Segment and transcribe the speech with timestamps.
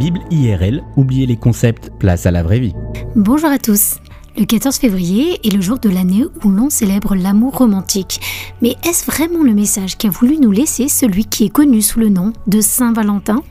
[0.00, 2.72] Bible IRL, oubliez les concepts, place à la vraie vie.
[3.16, 3.98] Bonjour à tous.
[4.38, 8.18] Le 14 février est le jour de l'année où l'on célèbre l'amour romantique.
[8.62, 12.08] Mais est-ce vraiment le message qu'a voulu nous laisser celui qui est connu sous le
[12.08, 13.42] nom de Saint Valentin?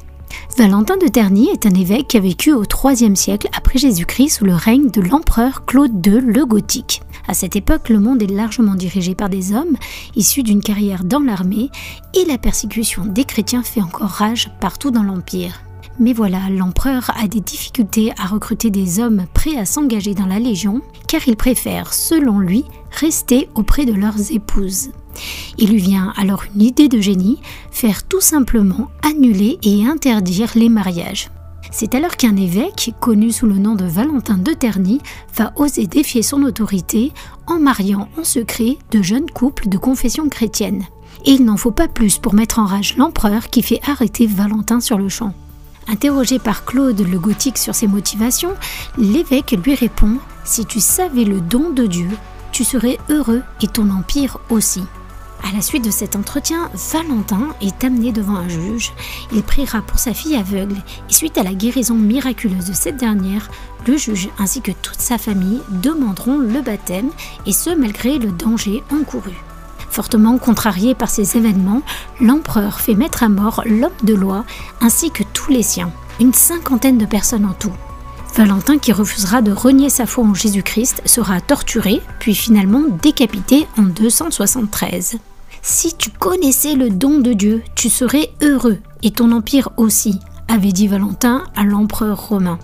[0.58, 4.46] Valentin de Terny est un évêque qui a vécu au IIIe siècle après Jésus-Christ sous
[4.46, 7.04] le règne de l'empereur Claude II le Gothique.
[7.28, 9.78] À cette époque, le monde est largement dirigé par des hommes
[10.16, 11.70] issus d'une carrière dans l'armée
[12.16, 15.62] et la persécution des chrétiens fait encore rage partout dans l'Empire.
[16.00, 20.40] Mais voilà, l'empereur a des difficultés à recruter des hommes prêts à s'engager dans la
[20.40, 24.92] Légion, car il préfère, selon lui, rester auprès de leurs épouses.
[25.58, 27.42] Il lui vient alors une idée de génie,
[27.72, 31.30] faire tout simplement annuler et interdire les mariages.
[31.72, 35.00] C'est alors qu'un évêque, connu sous le nom de Valentin de Terny,
[35.36, 37.12] va oser défier son autorité
[37.46, 40.86] en mariant en secret de jeunes couples de confession chrétienne.
[41.26, 44.80] Et il n'en faut pas plus pour mettre en rage l'empereur qui fait arrêter Valentin
[44.80, 45.34] sur le champ.
[45.92, 48.54] Interrogé par Claude le Gothique sur ses motivations,
[49.00, 52.10] l'évêque lui répond Si tu savais le don de Dieu,
[52.52, 54.84] tu serais heureux et ton empire aussi.
[55.44, 58.94] À la suite de cet entretien, Valentin est amené devant un juge.
[59.32, 60.76] Il priera pour sa fille aveugle
[61.10, 63.50] et suite à la guérison miraculeuse de cette dernière,
[63.88, 67.10] le juge ainsi que toute sa famille demanderont le baptême
[67.48, 69.34] et ce malgré le danger encouru.
[70.00, 71.82] Fortement contrarié par ces événements,
[72.22, 74.46] l'empereur fait mettre à mort l'homme de loi
[74.80, 77.74] ainsi que tous les siens, une cinquantaine de personnes en tout.
[78.34, 83.82] Valentin, qui refusera de renier sa foi en Jésus-Christ, sera torturé, puis finalement décapité en
[83.82, 85.18] 273.
[85.62, 90.72] Si tu connaissais le don de Dieu, tu serais heureux, et ton empire aussi, avait
[90.72, 92.58] dit Valentin à l'empereur romain.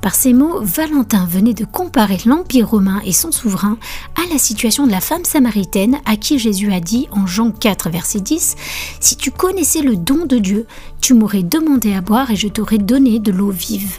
[0.00, 3.78] Par ces mots, Valentin venait de comparer l'Empire romain et son souverain
[4.16, 7.90] à la situation de la femme samaritaine à qui Jésus a dit en Jean 4,
[7.90, 8.56] verset 10,
[9.00, 10.66] Si tu connaissais le don de Dieu,
[11.00, 13.98] tu m'aurais demandé à boire et je t'aurais donné de l'eau vive.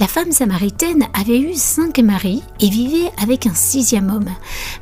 [0.00, 4.30] La femme samaritaine avait eu cinq maris et vivait avec un sixième homme.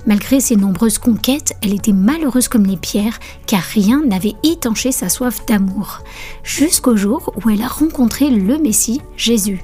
[0.07, 5.09] Malgré ses nombreuses conquêtes, elle était malheureuse comme les pierres car rien n'avait étanché sa
[5.09, 6.05] soif d'amour,
[6.45, 9.61] jusqu'au jour où elle a rencontré le Messie, Jésus.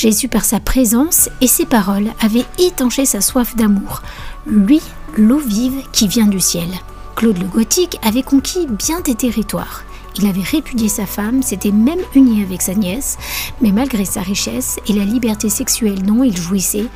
[0.00, 4.02] Jésus, par sa présence et ses paroles, avait étanché sa soif d'amour,
[4.46, 4.80] lui,
[5.16, 6.68] l'eau vive qui vient du ciel.
[7.16, 9.82] Claude le Gothique avait conquis bien des territoires.
[10.18, 13.16] Il avait répudié sa femme, s'était même uni avec sa nièce,
[13.60, 16.86] mais malgré sa richesse et la liberté sexuelle dont il jouissait,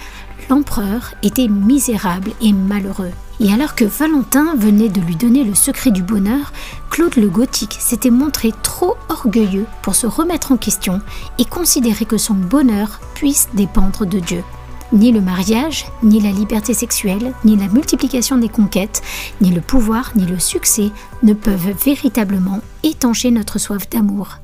[0.51, 3.13] l'empereur était misérable et malheureux.
[3.41, 6.53] Et alors que Valentin venait de lui donner le secret du bonheur,
[6.91, 11.01] Claude le Gothique s'était montré trop orgueilleux pour se remettre en question
[11.39, 14.45] et considérer que son bonheur puisse dépendre de Dieu.
[14.93, 19.01] Ni le mariage, ni la liberté sexuelle, ni la multiplication des conquêtes,
[19.41, 20.91] ni le pouvoir, ni le succès
[21.23, 24.39] ne peuvent véritablement étancher notre soif d'amour.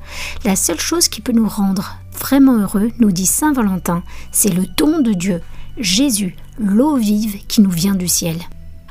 [0.45, 4.01] La seule chose qui peut nous rendre vraiment heureux, nous dit Saint Valentin,
[4.31, 5.41] c'est le don de Dieu,
[5.77, 8.37] Jésus, l'eau vive qui nous vient du ciel.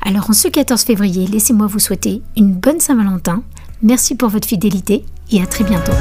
[0.03, 3.43] Alors en ce 14 février, laissez-moi vous souhaiter une bonne Saint-Valentin.
[3.83, 5.93] Merci pour votre fidélité et à très bientôt.